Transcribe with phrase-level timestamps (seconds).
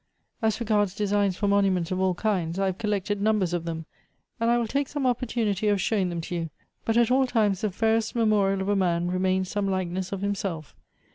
[0.41, 3.85] As regards designs for monuments of all kinds, I have collected numbers of them,
[4.39, 6.49] and I will take some opportunity of sliowing them to you;
[6.85, 10.21] but at all times the fairest memo rial of a man remains some likeness of
[10.21, 10.75] himself.